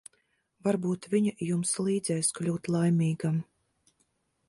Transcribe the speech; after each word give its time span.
Varbūt 0.67 1.05
viņa 1.11 1.35
jums 1.49 1.75
līdzēs 1.89 2.33
kļūt 2.41 2.73
laimīgam. 2.77 3.41